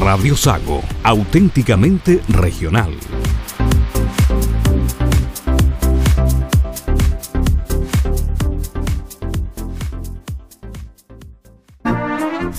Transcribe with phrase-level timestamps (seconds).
[0.00, 2.90] Radio Sago, auténticamente regional.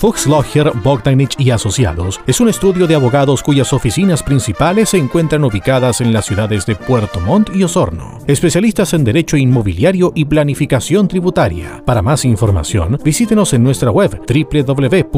[0.02, 5.44] Fuchs Logger, Bogdanich y Asociados es un estudio de abogados cuyas oficinas principales se encuentran
[5.44, 8.18] ubicadas en las ciudades de Puerto Montt y Osorno.
[8.26, 11.84] Especialistas en derecho inmobiliario y planificación tributaria.
[11.86, 15.12] Para más información, visítenos en nuestra web www.fba.cl.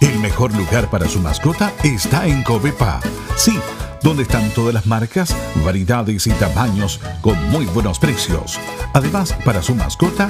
[0.00, 3.00] El mejor lugar para su mascota está en Covepa.
[3.36, 3.56] Sí
[4.02, 8.58] donde están todas las marcas, variedades y tamaños con muy buenos precios.
[8.94, 10.28] Además, para su mascota,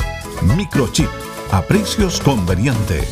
[0.57, 1.09] microchip
[1.51, 3.05] a precios conveniente,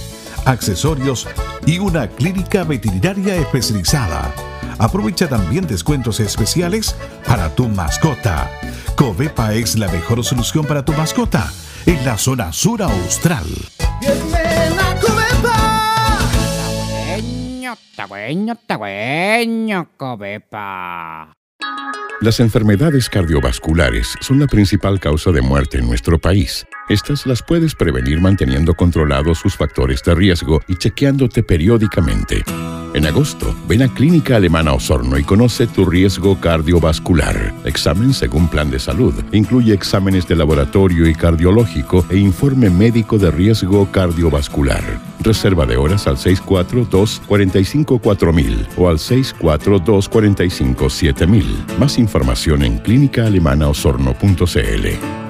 [0.45, 1.29] accesorios
[1.67, 4.35] y una clínica veterinaria especializada.
[4.79, 6.97] Aprovecha también descuentos especiales
[7.27, 8.51] para tu mascota.
[8.97, 11.53] Covepa es la mejor solución para tu mascota
[11.85, 13.47] en la zona sur austral.
[22.21, 26.67] Las enfermedades cardiovasculares son la principal causa de muerte en nuestro país.
[26.91, 32.43] Estas las puedes prevenir manteniendo controlados sus factores de riesgo y chequeándote periódicamente.
[32.95, 37.55] En agosto, ven a Clínica Alemana Osorno y conoce tu riesgo cardiovascular.
[37.65, 39.15] Examen según plan de salud.
[39.31, 44.83] Incluye exámenes de laboratorio y cardiológico e informe médico de riesgo cardiovascular.
[45.21, 51.45] Reserva de horas al 642-454000 o al 642-457000.
[51.79, 55.30] Más información en clínicaalemanaosorno.cl.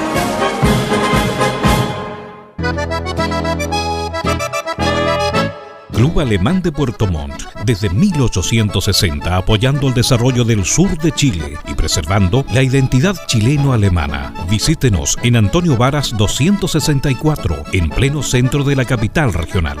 [6.01, 11.75] Club Alemán de Puerto Montt, desde 1860 apoyando el desarrollo del sur de Chile y
[11.75, 14.33] preservando la identidad chileno-alemana.
[14.49, 19.77] Visítenos en Antonio Varas 264, en pleno centro de la capital regional.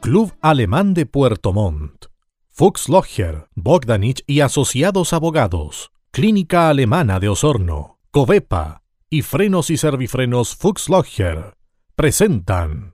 [0.00, 2.06] Club Alemán de Puerto Montt.
[2.50, 5.92] Fuchs Logger, Bogdanich y Asociados Abogados.
[6.10, 8.00] Clínica Alemana de Osorno.
[8.10, 11.54] Covepa y Frenos y Servifrenos Fuchs Logger
[11.94, 12.93] presentan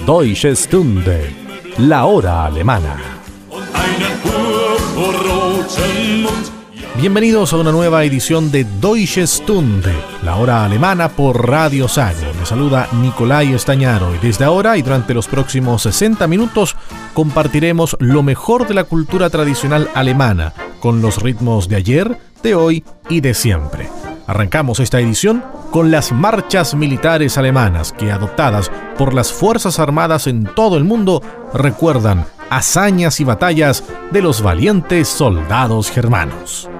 [0.00, 1.34] Deutsche Stunde,
[1.78, 2.96] la hora alemana.
[6.96, 12.34] Bienvenidos a una nueva edición de Deutsche Stunde, la hora alemana por Radio Sago.
[12.38, 16.76] Me saluda Nicolai Estañaro y desde ahora y durante los próximos 60 minutos
[17.14, 22.84] compartiremos lo mejor de la cultura tradicional alemana con los ritmos de ayer, de hoy
[23.08, 23.88] y de siempre.
[24.26, 25.42] Arrancamos esta edición
[25.74, 31.20] con las marchas militares alemanas que, adoptadas por las Fuerzas Armadas en todo el mundo,
[31.52, 33.82] recuerdan hazañas y batallas
[34.12, 36.70] de los valientes soldados germanos.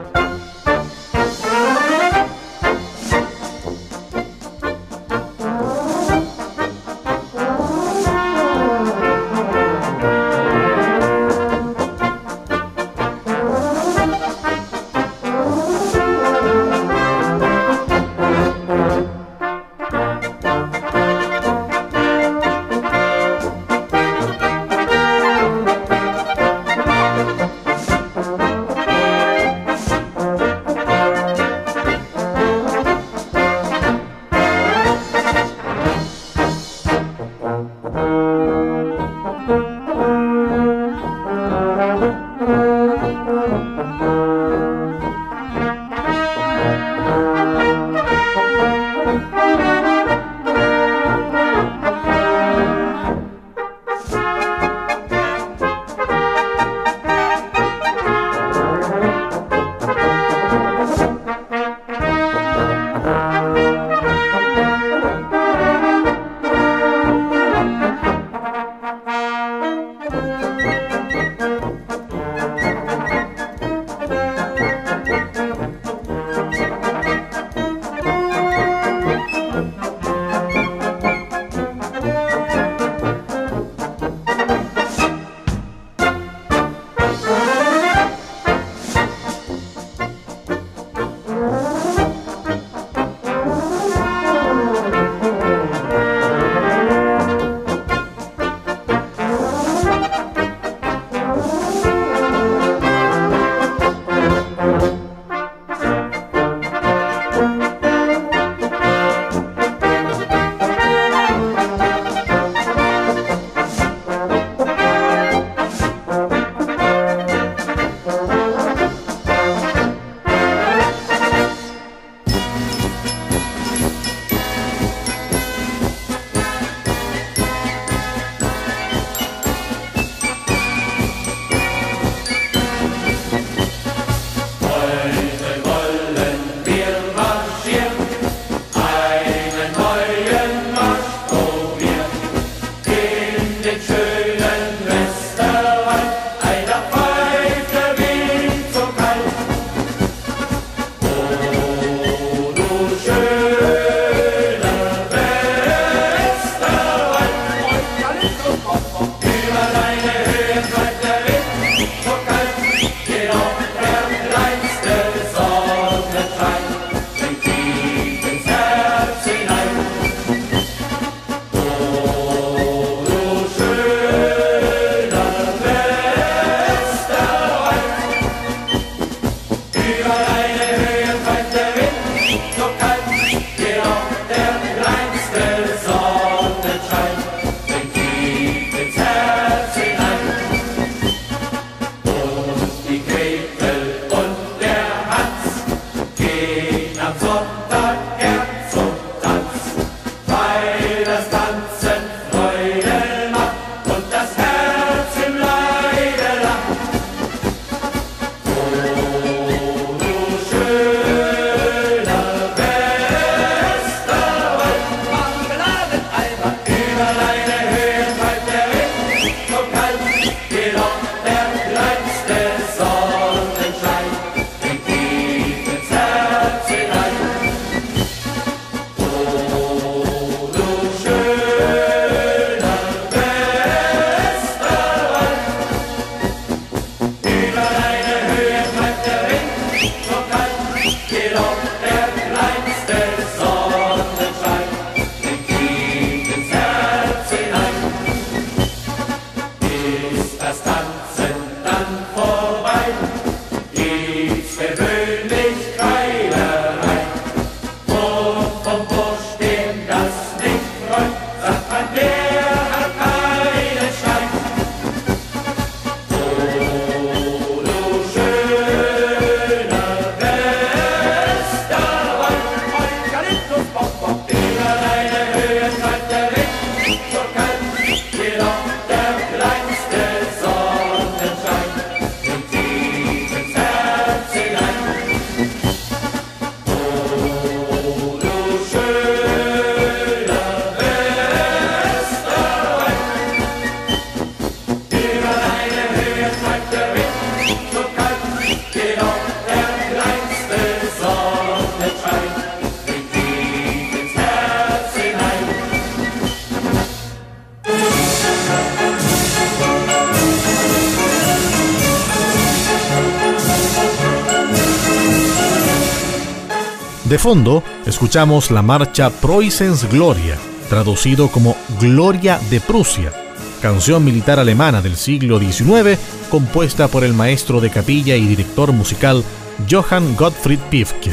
[317.24, 320.36] Fondo, escuchamos la marcha Preußens Gloria,
[320.68, 323.14] traducido como Gloria de Prusia,
[323.62, 329.24] canción militar alemana del siglo XIX compuesta por el maestro de capilla y director musical
[329.70, 331.12] Johann Gottfried Pifke.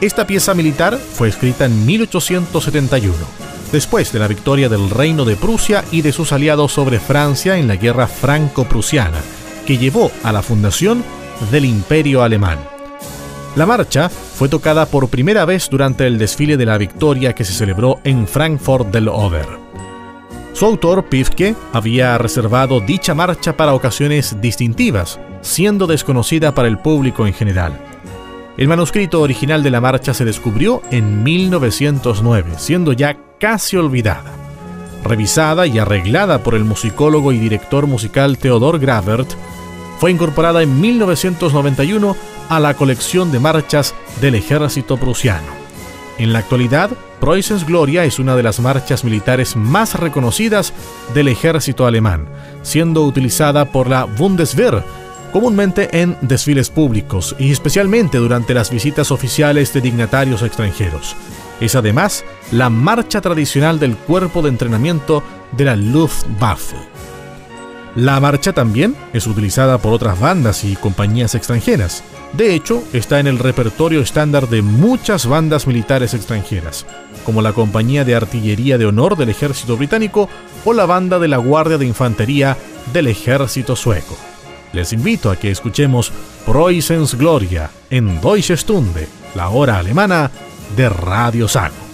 [0.00, 3.14] Esta pieza militar fue escrita en 1871,
[3.70, 7.68] después de la victoria del Reino de Prusia y de sus aliados sobre Francia en
[7.68, 9.20] la Guerra Franco-Prusiana,
[9.68, 11.04] que llevó a la fundación
[11.52, 12.58] del Imperio Alemán.
[13.54, 17.52] La marcha fue tocada por primera vez durante el desfile de la victoria que se
[17.52, 19.48] celebró en Frankfurt del Oder.
[20.52, 27.26] Su autor, Pifke, había reservado dicha marcha para ocasiones distintivas, siendo desconocida para el público
[27.26, 27.80] en general.
[28.56, 34.34] El manuscrito original de la marcha se descubrió en 1909, siendo ya casi olvidada.
[35.02, 39.32] revisada y arreglada por el musicólogo y director musical Theodor Gravert,
[39.98, 42.16] fue incorporada en 1991
[42.48, 45.58] a la colección de marchas del ejército prusiano.
[46.18, 46.90] En la actualidad,
[47.20, 50.72] Preußens Gloria es una de las marchas militares más reconocidas
[51.14, 52.28] del ejército alemán,
[52.62, 54.82] siendo utilizada por la Bundeswehr
[55.32, 61.16] comúnmente en desfiles públicos y especialmente durante las visitas oficiales de dignatarios extranjeros.
[61.60, 66.76] Es además la marcha tradicional del cuerpo de entrenamiento de la Luftwaffe.
[67.98, 72.04] La marcha también es utilizada por otras bandas y compañías extranjeras.
[72.32, 76.86] De hecho, está en el repertorio estándar de muchas bandas militares extranjeras,
[77.24, 80.28] como la Compañía de Artillería de Honor del Ejército Británico
[80.64, 82.56] o la Banda de la Guardia de Infantería
[82.92, 84.16] del Ejército Sueco.
[84.72, 86.12] Les invito a que escuchemos
[86.46, 90.30] Preußens Gloria en Deutsche Stunde, la hora alemana
[90.76, 91.87] de Radio Sago.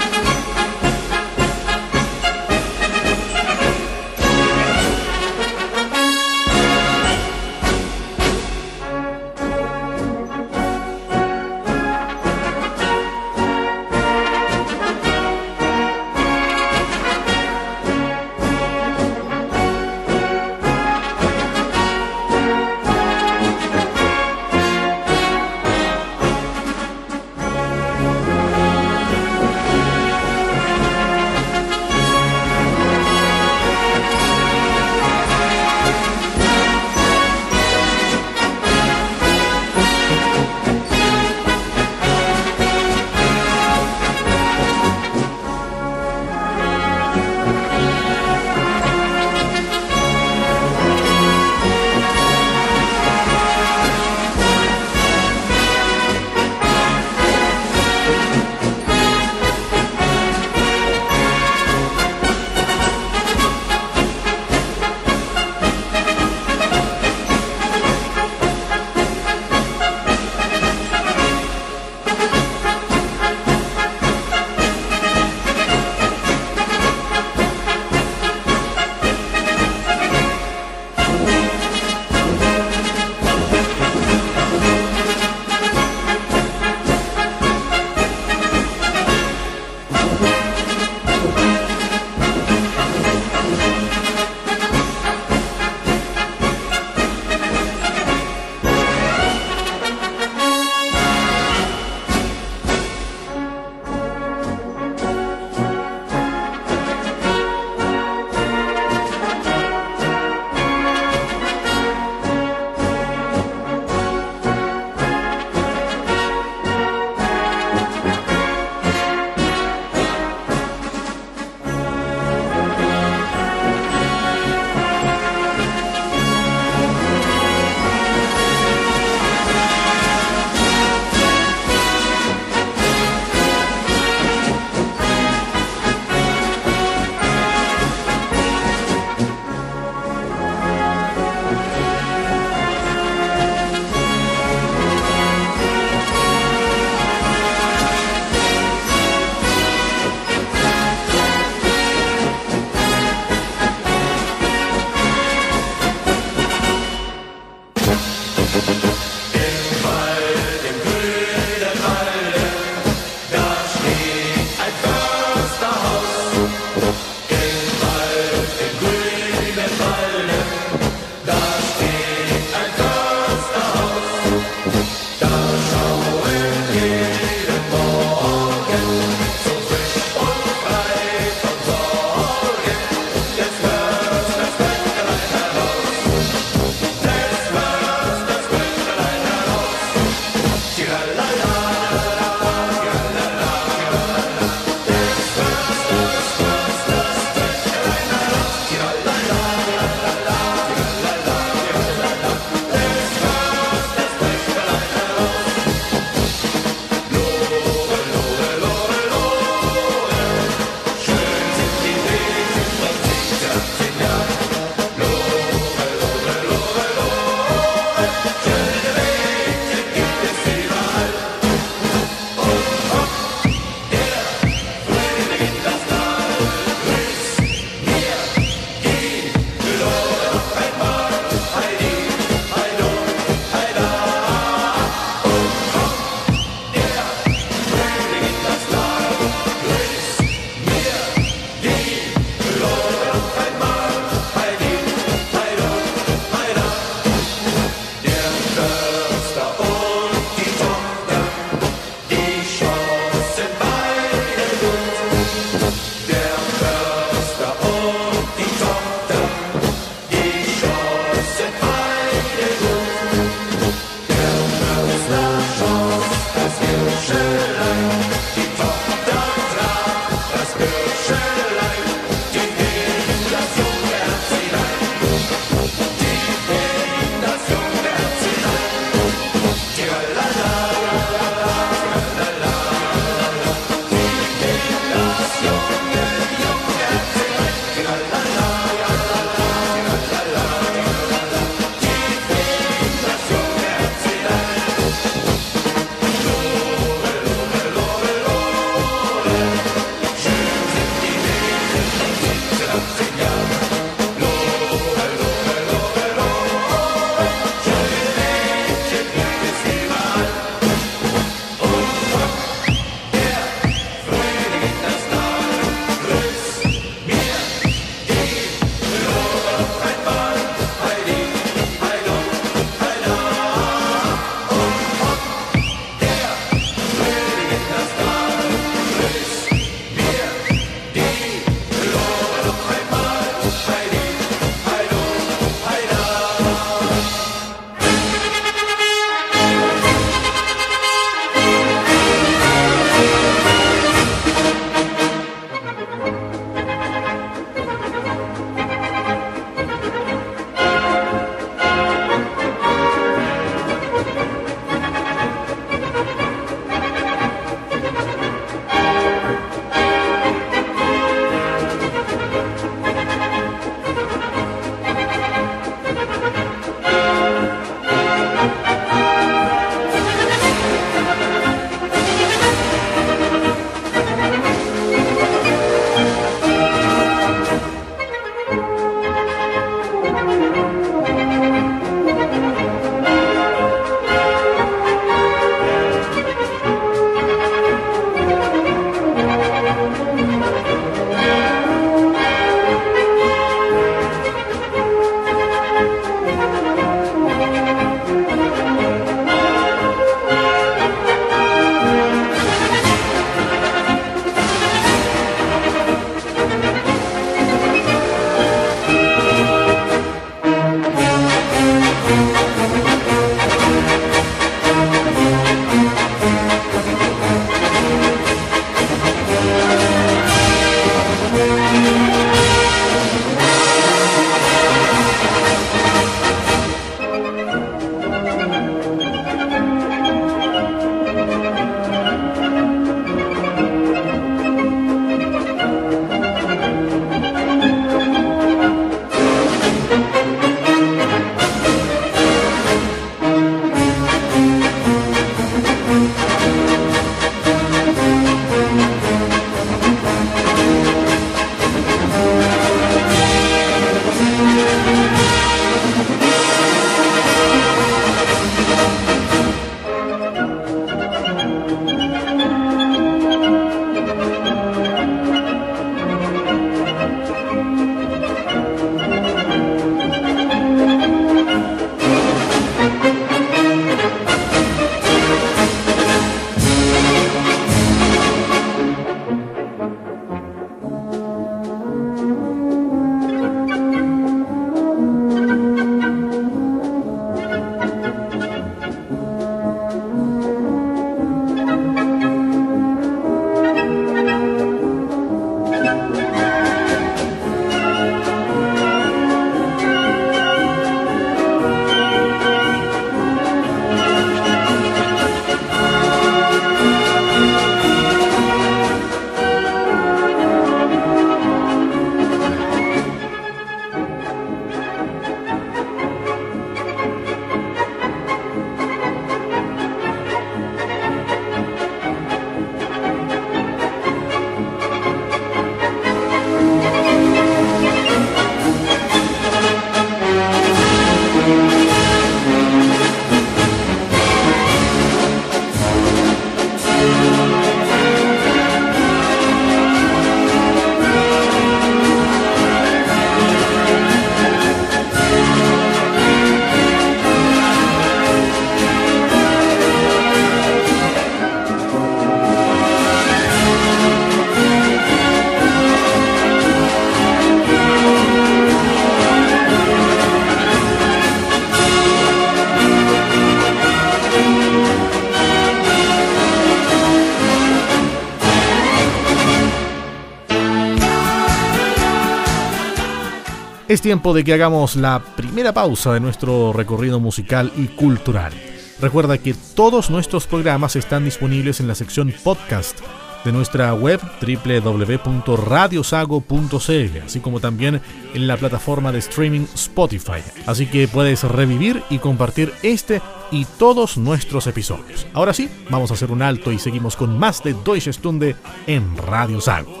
[574.06, 578.52] Tiempo de que hagamos la primera pausa de nuestro recorrido musical y cultural.
[579.00, 583.00] Recuerda que todos nuestros programas están disponibles en la sección podcast
[583.44, 588.00] de nuestra web www.radiosago.cl, así como también
[588.32, 590.40] en la plataforma de streaming Spotify.
[590.66, 595.26] Así que puedes revivir y compartir este y todos nuestros episodios.
[595.34, 598.54] Ahora sí, vamos a hacer un alto y seguimos con más de Deutsche Stunde
[598.86, 600.00] en Radio Sago.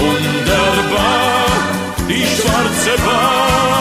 [0.00, 1.46] wunderbar,
[2.08, 3.79] die schwarze Bahn.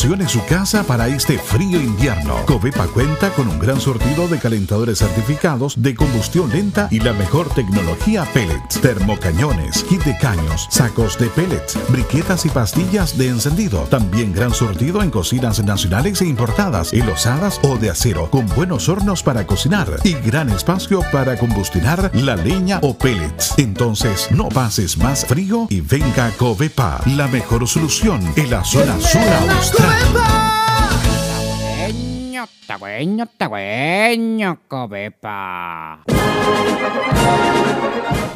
[0.00, 2.34] Calefaccione su casa para este frío invierno.
[2.46, 7.50] Covepa cuenta con un gran surtido de calentadores certificados de combustión lenta y la mejor
[7.50, 13.80] tecnología pellets, termocañones, kit de caños, sacos de pellets, briquetas y pastillas de encendido.
[13.90, 19.22] También gran surtido en cocinas nacionales e importadas, enlosadas o de acero, con buenos hornos
[19.22, 23.52] para cocinar y gran espacio para combustionar la leña o pellets.
[23.58, 29.89] Entonces, no pases más frío y venga Covepa, la mejor solución en la zona sur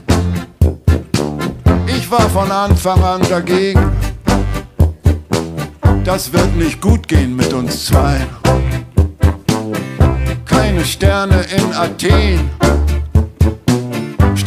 [1.87, 3.91] Ich war von Anfang an dagegen
[6.09, 8.25] das wird nicht gut gehen mit uns zwei.
[10.43, 12.49] Keine Sterne in Athen,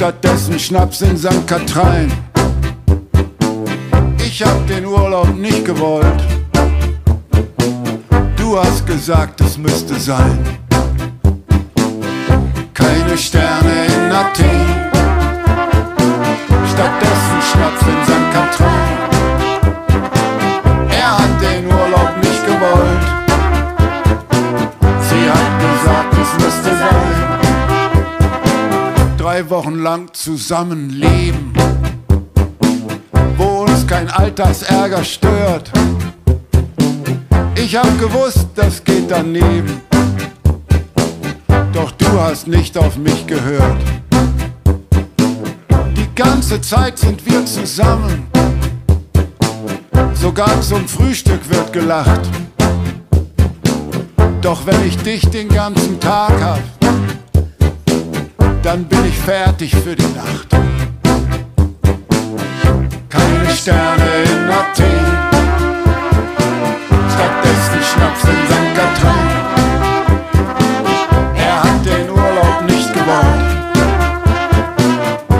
[0.02, 1.46] stattdessen Schnaps in St.
[1.46, 2.12] Katrein.
[4.18, 6.20] Ich hab den Urlaub nicht gewollt.
[8.36, 10.40] Du hast gesagt, es müsste sein.
[12.74, 13.91] Keine Sterne
[29.52, 31.52] Wochen lang zusammenleben,
[33.36, 35.70] wo uns kein Alltagsärger stört.
[37.56, 39.82] Ich hab gewusst, das geht daneben,
[41.74, 43.76] doch du hast nicht auf mich gehört.
[45.98, 48.28] Die ganze Zeit sind wir zusammen,
[50.14, 52.22] sogar zum Frühstück wird gelacht.
[54.40, 56.81] Doch wenn ich dich den ganzen Tag hab,
[58.62, 60.48] dann bin ich fertig für die Nacht.
[63.08, 65.06] Keine Sterne in Athen,
[67.12, 68.74] stattdessen Schnaps in St.
[68.76, 69.28] Katrin.
[71.36, 73.50] Er hat den Urlaub nicht gewollt.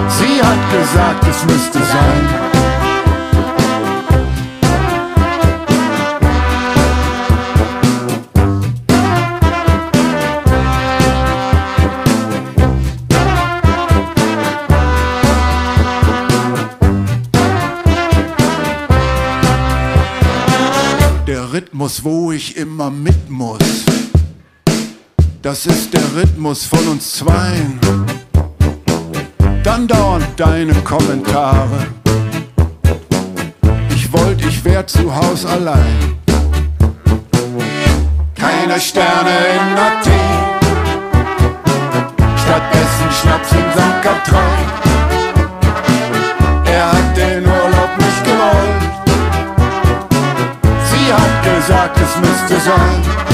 [0.08, 2.31] Sie hat gesagt, es müsste sein.
[21.82, 23.84] Rhythmus, wo ich immer mit muss.
[25.42, 27.80] Das ist der Rhythmus von uns zweien.
[29.64, 31.88] Dann dauern deine Kommentare.
[33.90, 36.14] Ich wollt, ich wär zu Haus allein.
[38.36, 40.12] Keine Sterne in Athen.
[42.36, 44.02] Stattdessen Schnaps in St.
[44.02, 44.61] Katrin.
[51.64, 53.31] is our Christmas design.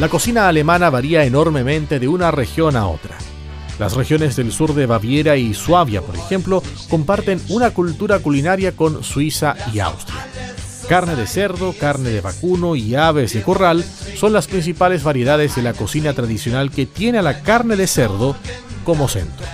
[0.00, 3.18] La cocina alemana varía enormemente de una región a otra.
[3.78, 9.04] Las regiones del sur de Baviera y Suabia, por ejemplo, comparten una cultura culinaria con
[9.04, 10.26] Suiza y Austria.
[10.88, 13.84] Carne de cerdo, carne de vacuno y aves de corral
[14.16, 18.36] son las principales variedades de la cocina tradicional que tiene a la carne de cerdo
[18.84, 19.44] como centro.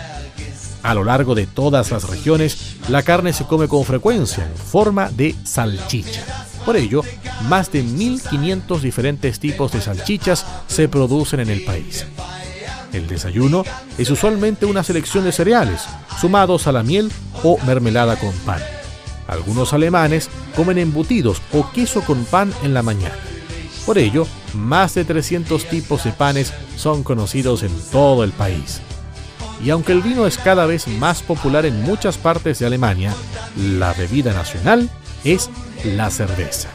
[0.84, 5.10] A lo largo de todas las regiones, la carne se come con frecuencia en forma
[5.10, 6.46] de salchicha.
[6.66, 7.02] Por ello,
[7.48, 12.04] más de 1.500 diferentes tipos de salchichas se producen en el país.
[12.92, 13.62] El desayuno
[13.96, 15.84] es usualmente una selección de cereales,
[16.20, 17.12] sumados a la miel
[17.44, 18.60] o mermelada con pan.
[19.28, 23.14] Algunos alemanes comen embutidos o queso con pan en la mañana.
[23.84, 28.80] Por ello, más de 300 tipos de panes son conocidos en todo el país.
[29.64, 33.14] Y aunque el vino es cada vez más popular en muchas partes de Alemania,
[33.56, 34.90] la bebida nacional
[35.26, 35.50] es
[35.84, 36.68] la cerveza.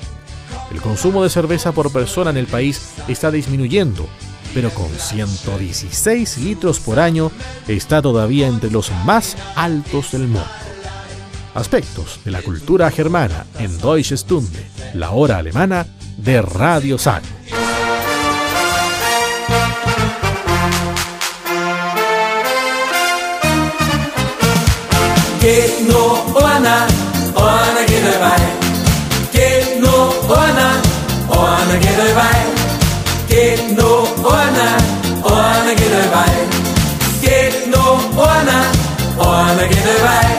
[0.71, 4.07] El consumo de cerveza por persona en el país está disminuyendo,
[4.53, 7.31] pero con 116 litros por año
[7.67, 10.45] está todavía entre los más altos del mundo.
[11.53, 15.85] Aspectos de la cultura germana en Deutsche Stunde, la hora alemana
[16.17, 17.21] de Radio San.
[25.41, 27.10] Geht nur einer, einer
[28.15, 28.43] away.
[29.31, 29.95] Get no
[30.27, 30.69] ona,
[31.29, 32.41] ona get away.
[33.27, 33.91] Get no
[34.23, 34.67] ona,
[35.23, 36.35] ona get away.
[37.21, 37.83] Get no
[38.17, 38.59] ona,
[39.17, 40.29] ona get away.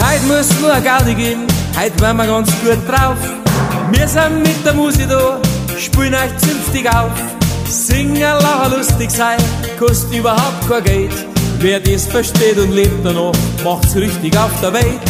[0.00, 1.46] Heute muss nur eine Gaudi gehen,
[1.78, 3.18] heute wär ma ganz gut drauf.
[3.92, 5.40] Wir sind mit der Musik da,
[5.78, 7.12] spielen euch zünftig auf.
[7.68, 9.38] Singen, lachen, lustig sein,
[9.78, 11.35] kost überhaupt kein Geld.
[11.58, 13.32] Wer das versteht und lebt noch,
[13.64, 15.00] macht's richtig auf der Welt.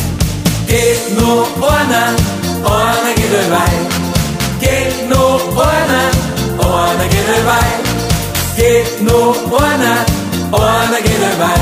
[0.69, 2.15] Geht nur einer,
[2.65, 3.73] einer geht dabei.
[4.61, 6.07] Geht nur einer,
[6.61, 7.67] einer geht dabei.
[8.57, 10.05] Geht nur einer,
[10.53, 11.61] einer geht dabei.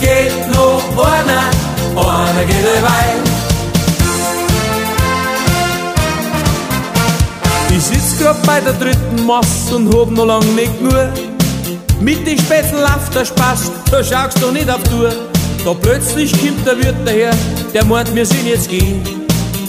[0.00, 1.44] Geht nur einer,
[1.96, 3.36] einer geht dabei.
[7.74, 11.35] Ich sitz grad bei der dritten Mass und hab noch lang nicht nur.
[12.00, 15.12] Mit den Spätzen läuft der Spaß, da schaust du nicht auf Tour.
[15.64, 17.34] Da plötzlich kommt der Wirt daher,
[17.74, 19.02] der meint, wir sind jetzt gehen.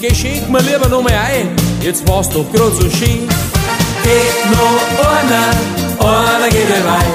[0.01, 3.27] Geh, schenk mir lieber noch mal ein, jetzt war's doch grad so schön.
[4.03, 5.47] Geht noch einer,
[5.99, 7.05] einer geht dabei.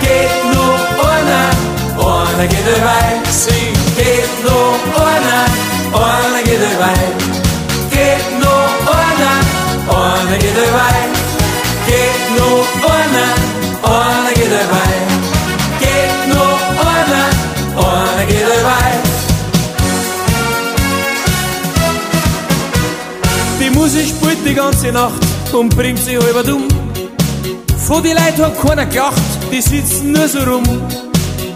[0.00, 1.48] Geht noch einer,
[1.96, 3.30] einer geht dabei.
[3.30, 5.44] Sing, geht noch einer,
[5.94, 7.00] einer geht dabei.
[7.90, 9.36] Geht noch einer,
[9.88, 10.98] einer geht dabei.
[11.86, 13.30] Geht noch einer,
[13.82, 14.92] einer geht dabei.
[15.78, 16.60] Geht noch
[16.94, 17.28] einer,
[17.76, 18.90] einer geht dabei.
[23.60, 26.66] Die Musik spielt die ganze Nacht und bringt sie halber dumm.
[27.86, 30.64] Von die Leuten hat keiner gelacht, die sitzen nur so rum.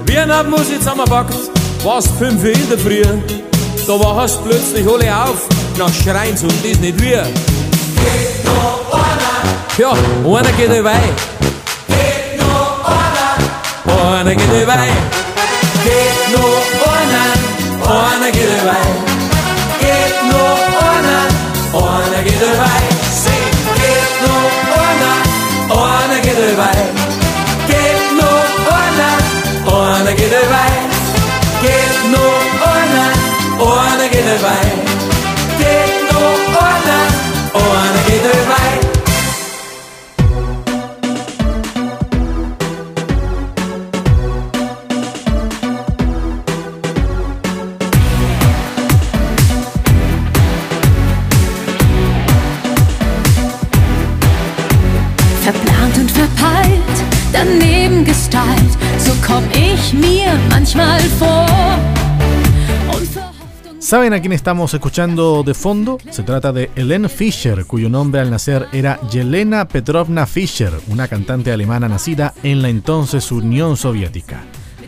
[0.07, 1.35] Wie ein Abmusik zusammenpackt,
[1.83, 3.03] war's fünf Uhr in der Früh.
[3.87, 7.23] Da wachst plötzlich alle auf, nach Schreins und das nicht wir.
[7.23, 9.79] Geht noch einer.
[9.79, 11.36] Ja, einer geht dabei.
[14.07, 14.91] Årene gider vei
[15.85, 16.43] Get nå
[16.89, 17.25] årene
[17.95, 18.85] Årene gider vei
[19.83, 20.45] Get nå
[20.83, 21.19] årene
[21.83, 22.86] Årene gider vei
[57.37, 59.93] daneben gestylt, so komm ich
[60.51, 61.47] manchmal vor.
[63.79, 65.99] ¿Saben a quién estamos escuchando de fondo?
[66.11, 71.53] Se trata de Helene Fischer, cuyo nombre al nacer era Yelena Petrovna Fischer, una cantante
[71.53, 74.43] alemana nacida en la entonces Unión Soviética.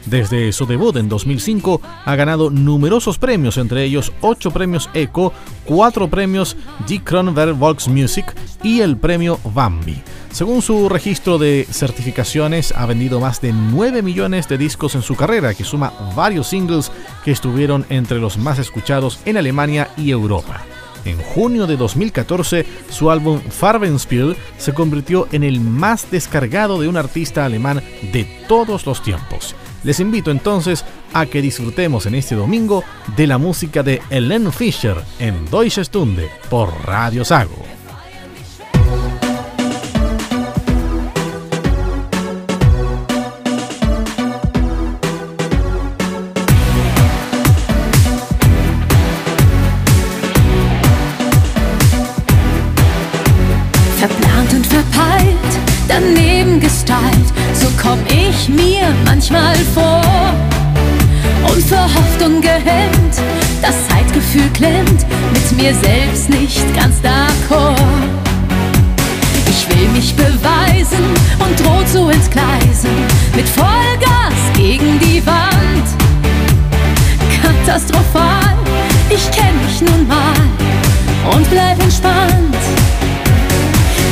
[0.06, 5.32] Desde su debut en 2005 ha ganado numerosos premios, entre ellos 8 premios ECO,
[5.64, 10.02] 4 premios Die Kronberg Volksmusik y el premio Bambi.
[10.30, 15.16] Según su registro de certificaciones, ha vendido más de 9 millones de discos en su
[15.16, 16.92] carrera, que suma varios singles
[17.24, 20.62] que estuvieron entre los más escuchados en Alemania y Europa.
[21.04, 26.96] En junio de 2014, su álbum Farbenspiel se convirtió en el más descargado de un
[26.96, 27.82] artista alemán
[28.12, 29.54] de todos los tiempos.
[29.84, 32.84] Les invito entonces a que disfrutemos en este domingo
[33.16, 37.77] de la música de Helene Fischer en Deutsche Stunde por Radio Sago.
[59.30, 60.02] Manchmal vor.
[61.52, 63.14] Und vor Hoffnung gehemmt,
[63.62, 67.76] das Zeitgefühl klemmt, mit mir selbst nicht ganz d'accord.
[69.48, 71.04] Ich will mich beweisen
[71.38, 72.90] und droh zu entgleisen,
[73.34, 75.48] mit Vollgas gegen die Wand.
[77.42, 78.56] katastrophal.
[79.10, 82.56] Ich kenn mich nun mal und bleib entspannt.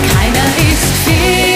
[0.09, 1.56] Keiner ist fehlerfrei.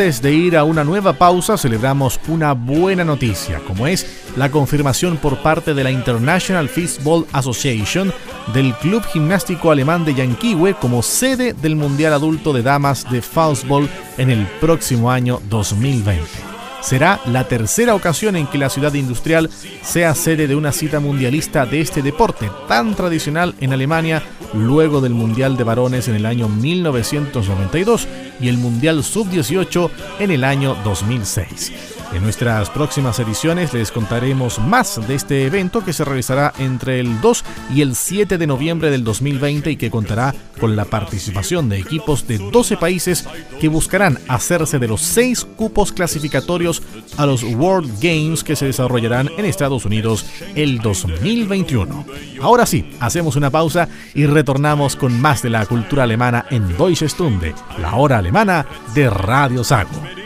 [0.00, 5.18] Antes de ir a una nueva pausa, celebramos una buena noticia, como es la confirmación
[5.18, 8.10] por parte de la International Fistball Association
[8.54, 13.90] del Club Gimnástico Alemán de Yanquiwe como sede del Mundial Adulto de Damas de Faustball
[14.16, 16.24] en el próximo año 2020
[16.80, 19.50] será la tercera ocasión en que la ciudad industrial
[19.82, 24.22] sea sede de una cita mundialista de este deporte tan tradicional en Alemania
[24.54, 28.08] luego del Mundial de Varones en el año 1992
[28.40, 31.99] y el Mundial Sub-18 en el año 2006.
[32.12, 37.20] En nuestras próximas ediciones les contaremos más de este evento que se realizará entre el
[37.20, 41.78] 2 y el 7 de noviembre del 2020 y que contará con la participación de
[41.78, 43.28] equipos de 12 países
[43.60, 46.82] que buscarán hacerse de los seis cupos clasificatorios
[47.16, 52.04] a los World Games que se desarrollarán en Estados Unidos el 2021.
[52.42, 57.08] Ahora sí, hacemos una pausa y retornamos con más de la cultura alemana en Deutsche
[57.08, 60.19] Stunde, la hora alemana de Radio Sago.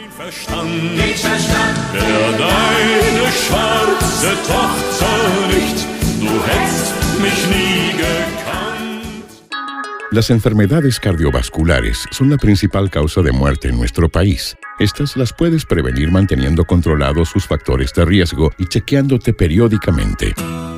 [10.11, 14.57] Las enfermedades cardiovasculares son la principal causa de muerte en nuestro país.
[14.79, 20.35] Estas las puedes prevenir manteniendo controlados sus factores de riesgo y chequeándote periódicamente.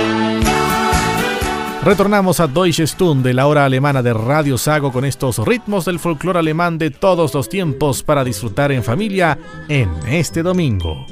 [1.83, 6.37] Retornamos a Deutsche Stunde, la hora alemana de Radio Sago, con estos ritmos del folclore
[6.37, 11.07] alemán de todos los tiempos para disfrutar en familia en este domingo.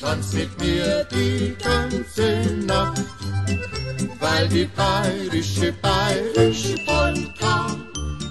[0.00, 3.04] Tanzt mit mir die ganze Nacht,
[4.20, 7.76] weil die bayerische, bayerische Polka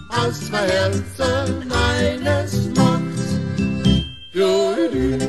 [0.10, 3.02] aus zwei Herzen eines macht.
[4.34, 5.28] Jodi,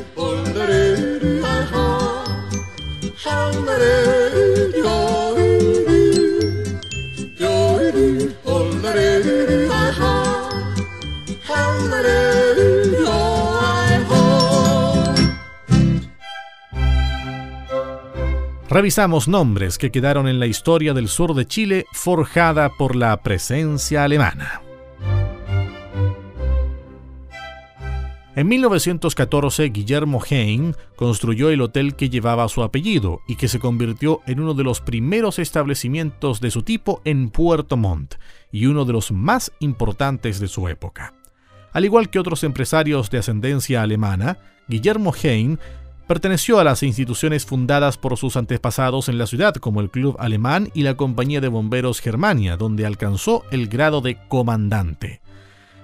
[18.69, 24.03] Revisamos nombres que quedaron en la historia del sur de Chile forjada por la presencia
[24.03, 24.61] alemana.
[28.35, 34.21] En 1914, Guillermo Hein construyó el hotel que llevaba su apellido y que se convirtió
[34.27, 38.15] en uno de los primeros establecimientos de su tipo en Puerto Montt
[38.51, 41.15] y uno de los más importantes de su época.
[41.73, 45.59] Al igual que otros empresarios de ascendencia alemana, Guillermo Hein
[46.09, 50.71] perteneció a las instituciones fundadas por sus antepasados en la ciudad, como el Club Alemán
[50.73, 55.21] y la Compañía de Bomberos Germania, donde alcanzó el grado de comandante.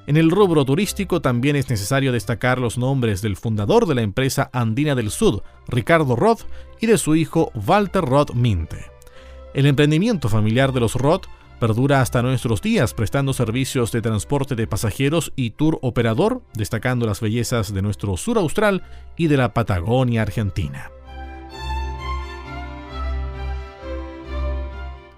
[0.07, 4.49] En el rubro turístico también es necesario destacar los nombres del fundador de la empresa
[4.51, 6.41] Andina del Sud, Ricardo Roth,
[6.81, 8.83] y de su hijo Walter Roth Minte.
[9.53, 11.27] El emprendimiento familiar de los Roth
[11.59, 17.21] perdura hasta nuestros días prestando servicios de transporte de pasajeros y tour operador, destacando las
[17.21, 18.83] bellezas de nuestro sur austral
[19.17, 20.91] y de la Patagonia argentina.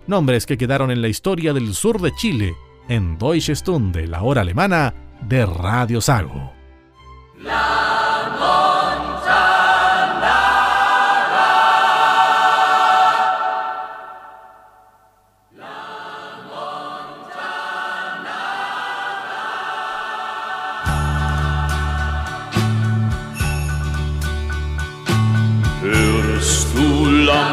[0.08, 2.56] Nombres que quedaron en la historia del sur de Chile
[2.88, 6.54] en Deutsche Stunde, la hora alemana de Radio Sago.
[7.44, 7.97] Hörst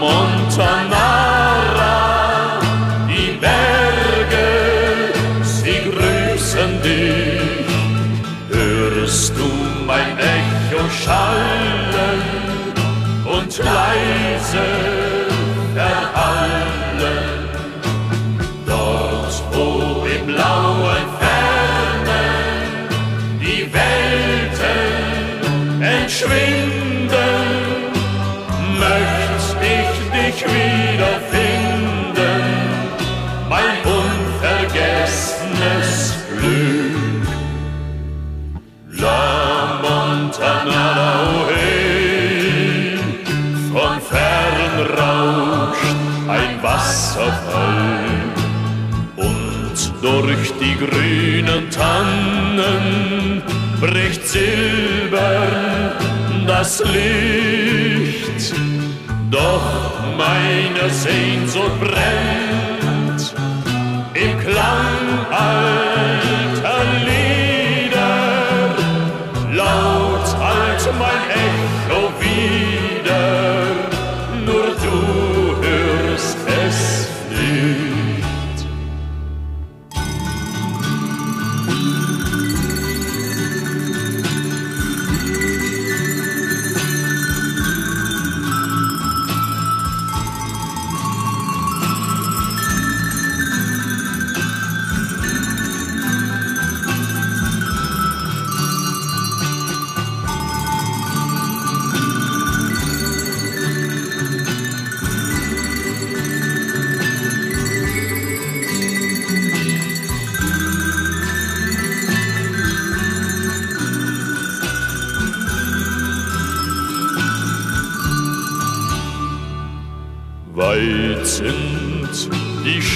[0.08, 1.13] la
[50.04, 53.42] durch die grünen Tannen
[53.80, 55.92] bricht silbern
[56.46, 58.54] das Licht.
[59.30, 59.62] Doch
[60.18, 63.34] meine Sehnsucht brennt
[64.12, 65.93] im Klang alter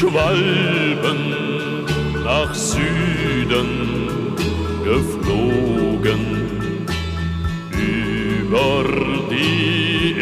[0.09, 1.21] Schwalben
[2.25, 3.69] nach Süden
[4.83, 6.23] geflogen,
[7.73, 8.85] über
[9.31, 10.17] die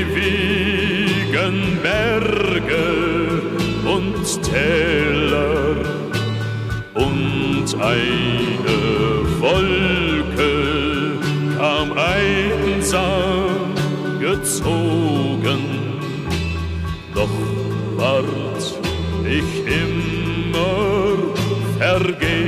[0.00, 3.42] ewigen Berge
[3.84, 5.76] und Täler
[6.94, 8.78] und eine
[9.38, 10.09] Wolke
[22.00, 22.39] vergeblich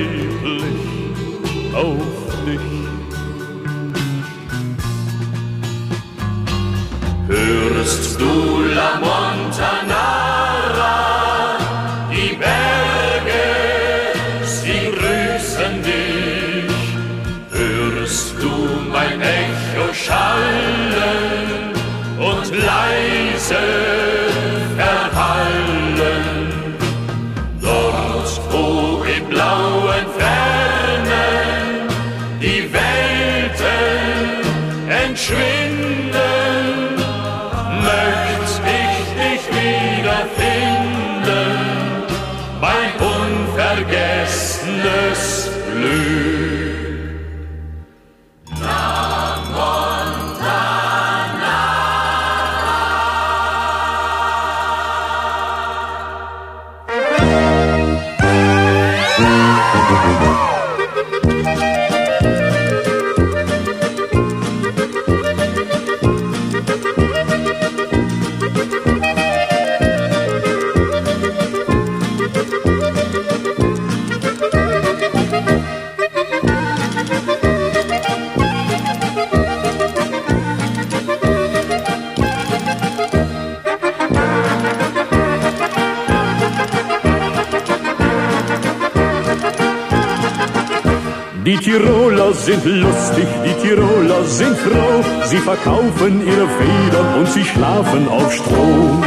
[91.44, 95.02] Die Tiroler sind lustig, die Tiroler sind froh.
[95.24, 99.02] Sie verkaufen ihre Federn und sie schlafen auf Stroh.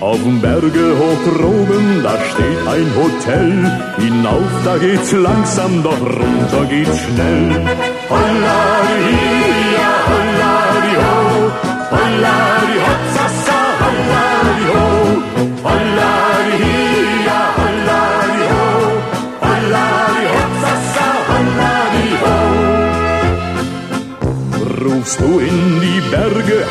[0.00, 3.80] Auf dem Berge hoch droben, da steht ein Hotel.
[3.98, 7.66] Hinauf, da geht's langsam, doch runter geht's schnell.
[8.08, 8.60] Holla,
[8.96, 9.49] die,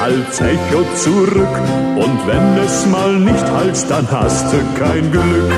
[0.09, 1.55] als Echo zurück.
[1.95, 5.51] Und wenn es mal nicht halt, dann hast du kein Glück.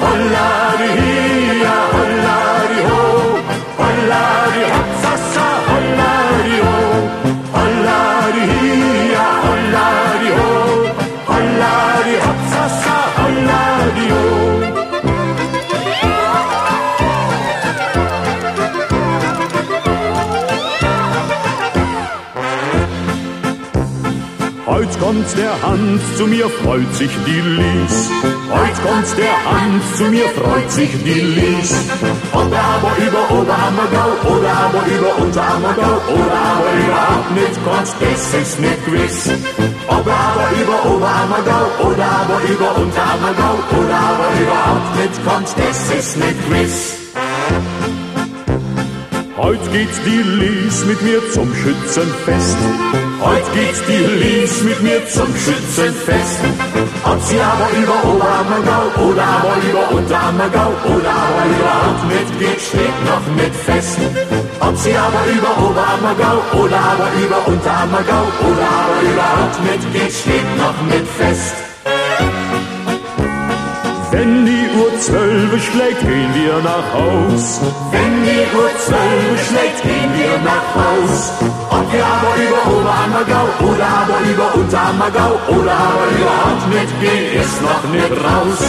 [0.00, 1.49] Holla, die,
[25.10, 28.08] kommt der Hans zu mir, freut sich die Lies.
[28.48, 31.74] Heut kommt der Hans zu mir, freut sich die Lies.
[32.32, 38.34] Ob er aber über Oberammergau oder aber über Unterammergau oder aber überhaupt nicht kommt, das
[38.40, 39.30] ist nicht gewiss.
[39.88, 45.98] Ob er aber über Oberammergau oder aber über Unterammergau oder aber überhaupt nicht kommt, das
[45.98, 46.99] ist nicht gewiss.
[49.42, 52.58] Heut geht die Lies mit mir zum Schützenfest.
[53.24, 56.40] Heut geht die Lies mit mir zum Schützenfest.
[57.04, 63.26] Ob sie aber über Oberammergau oder aber über Unterammergau oder aber überhaupt mitgeht, steht noch
[63.40, 63.98] nicht fest.
[64.60, 70.78] Ob sie aber über Oberammergau oder aber über Unterammergau oder aber überhaupt mitgeht, steht noch
[70.92, 71.54] nicht fest.
[74.10, 74.69] Wenn die
[75.00, 77.60] zwölf schlägt, gehen wir nach Haus.
[77.90, 81.32] Wenn die Uhr zwölf schlägt, gehen wir nach Haus.
[81.70, 87.84] Ob wir aber über Oberammergau oder aber über Unterammergau oder aber überhaupt mitgehen, ist noch
[87.90, 88.60] nicht raus.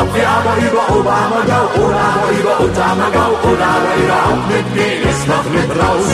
[0.00, 5.46] Ob wir aber über Oberammergau oder aber über Unterammergau oder aber überhaupt mitgehen, ist noch
[5.50, 6.08] nicht raus.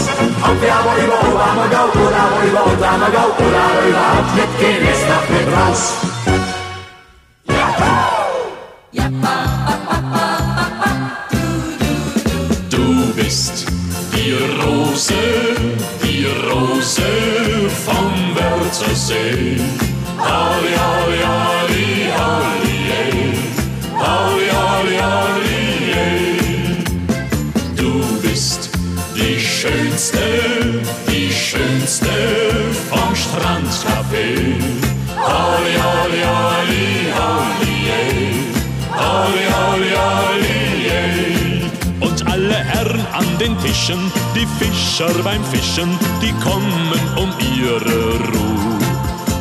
[0.49, 5.27] Ob wir aber über Oberammergau oder aber über Unterammergau oder aber überhaupt mitgehen, ist noch
[5.29, 6.10] nicht raus.
[8.93, 8.99] Du
[13.15, 13.67] bist
[14.13, 15.15] die Rose,
[16.03, 17.03] die Rose
[17.85, 19.61] vom Wörthersee.
[20.19, 23.15] Halli, halli, halli, halli, ey.
[23.97, 25.63] halli, halli, halli,
[25.95, 26.39] ey.
[27.77, 28.71] Du bist
[29.15, 30.19] die Schönste,
[31.07, 32.11] die Schönste
[32.91, 34.70] vom Strandcafé.
[43.71, 48.79] Tischen, die Fischer beim Fischen, die kommen um ihre Ruhe.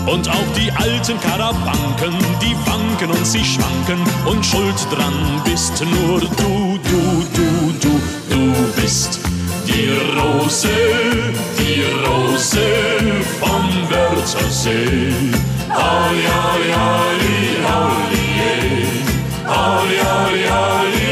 [0.05, 6.19] Und auch die alten Karabanken, die wanken und sie schwanken und schuld dran bist nur
[6.19, 7.99] du, du, du, du,
[8.29, 9.19] du bist
[9.65, 10.69] Die Rose,
[11.57, 12.67] die Rose
[13.39, 15.11] vom Wörthersee.
[15.69, 18.85] Halli, halli, halli, halli, ey.
[19.47, 21.08] halli, halli, halli, ey.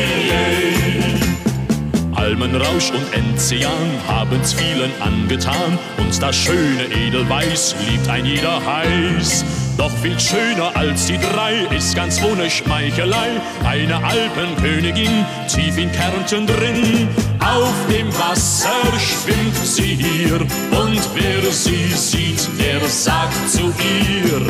[2.40, 3.72] Almenrausch und Enzian
[4.08, 9.44] haben's vielen angetan und das schöne Edelweiß liebt ein jeder heiß.
[9.76, 16.46] Doch viel schöner als die drei ist ganz ohne Schmeichelei eine Alpenkönigin tief in Kärnten
[16.46, 17.08] drin.
[17.40, 18.70] Auf dem Wasser
[19.00, 24.42] schwimmt sie hier und wer sie sieht, der sagt zu ihr: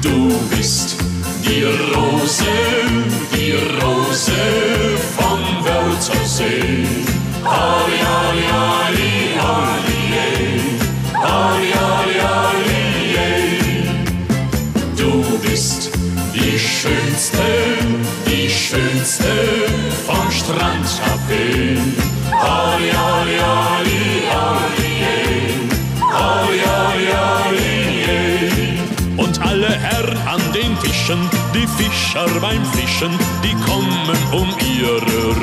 [0.00, 0.96] Du bist
[1.44, 2.44] die Rose,
[3.34, 3.49] die
[29.16, 31.18] Und alle Herren an den Tischen,
[31.54, 33.10] die Fischer beim Fischen,
[33.44, 34.96] die kommen um ihre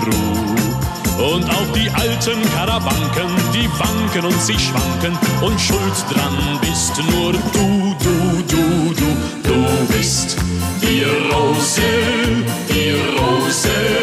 [0.06, 0.38] Ruhe.
[1.34, 7.34] Und auch die alten Karawanken, die wanken und sie schwanken, und schuld dran bist nur
[7.34, 10.38] du, du, du, du, du bist
[10.82, 11.82] die Rose,
[12.70, 13.97] die Rose.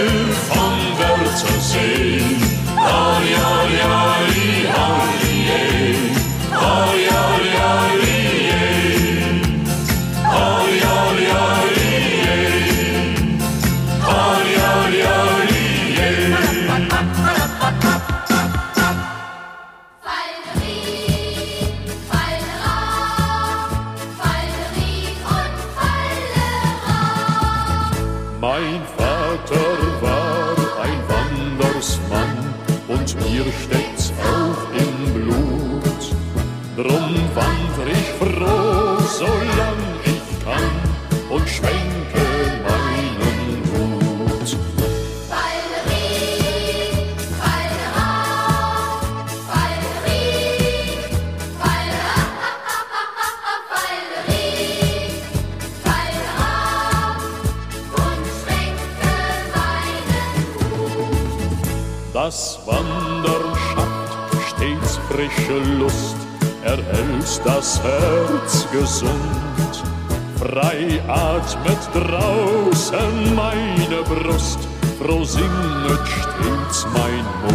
[65.54, 66.16] Frische Lust,
[66.64, 69.12] erhält das Herz gesund.
[70.36, 74.58] Frei atmet draußen meine Brust,
[75.00, 77.53] froh singet stets mein Mund.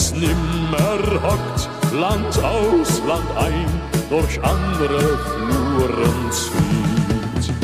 [0.00, 3.66] Weil's nimmer hockt, Land aus, Land ein,
[4.08, 7.54] durch andere Fluren zieht.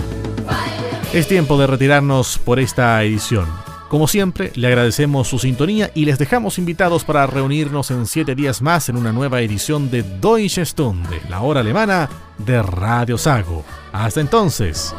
[1.14, 3.46] Es tiempo de retirarnos por esta edición.
[3.88, 8.60] Como siempre, le agradecemos su sintonía y les dejamos invitados para reunirnos en siete días
[8.60, 13.64] más en una nueva edición de Deutsche Stunde, la hora alemana de Radio Sago.
[13.92, 14.94] Hasta entonces.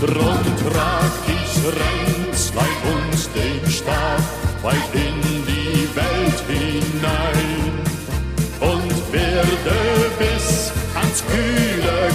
[0.00, 5.09] Drum trag ich Ränzlein und den Stab weit in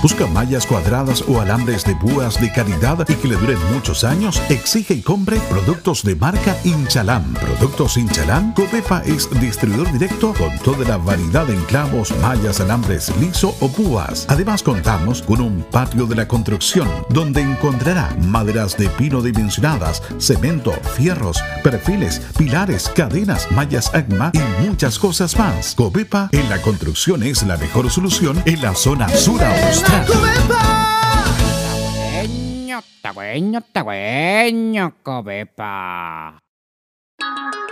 [0.00, 4.40] Busca mallas cuadradas o alambres de púas de calidad y que le duren muchos años.
[4.48, 7.34] Exige y compre productos de marca Inchalam.
[7.34, 8.54] Productos Inchalam.
[8.54, 14.24] Copepa es distribuidor directo con toda la variedad de enclavos, mallas, alambres liso o púas.
[14.28, 20.72] Además contamos con un patio de la construcción donde encontrará maderas de pino dimensionadas, cemento,
[20.96, 25.74] fierros, perfiles, pilares, cadenas, mallas ACMA y muchas cosas más.
[25.74, 29.97] Copepa en la construcción es la mejor solución en la zona sur austral.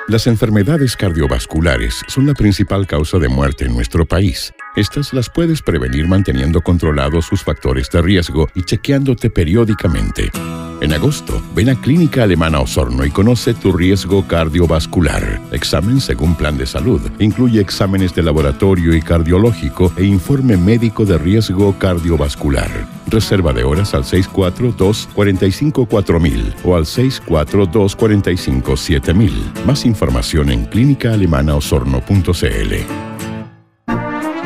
[0.09, 4.55] Las enfermedades cardiovasculares son la principal causa de muerte en nuestro país.
[4.77, 10.31] Estas las puedes prevenir manteniendo controlados sus factores de riesgo y chequeándote periódicamente.
[10.81, 15.41] En agosto, ven a Clínica Alemana Osorno y conoce tu riesgo cardiovascular.
[15.51, 17.01] Examen según plan de salud.
[17.19, 22.71] Incluye exámenes de laboratorio y cardiológico e informe médico de riesgo cardiovascular.
[23.09, 29.65] Reserva de horas al 642-454000 o al 642-457000.
[29.65, 33.16] Más información en clínicaalemanaosorno.cl.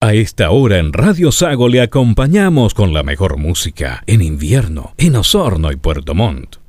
[0.03, 5.17] A esta hora en Radio Sago le acompañamos con la mejor música en invierno en
[5.17, 6.60] Osorno y Puerto Montt.